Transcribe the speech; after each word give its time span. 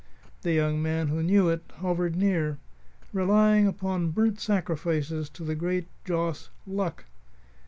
The 0.41 0.51
young 0.53 0.81
man 0.81 1.09
who 1.09 1.21
knew 1.21 1.49
it 1.49 1.61
hovered 1.75 2.15
near, 2.15 2.57
relying 3.13 3.67
upon 3.67 4.09
burnt 4.09 4.39
sacrifices 4.39 5.29
to 5.29 5.43
the 5.43 5.53
great 5.53 5.85
joss, 6.05 6.49
Luck. 6.65 7.05